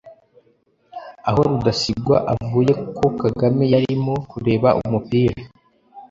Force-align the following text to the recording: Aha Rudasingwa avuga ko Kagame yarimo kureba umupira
Aha 1.29 1.39
Rudasingwa 1.49 2.17
avuga 2.33 2.73
ko 2.97 3.05
Kagame 3.21 3.63
yarimo 3.73 4.13
kureba 4.31 4.69
umupira 4.83 5.37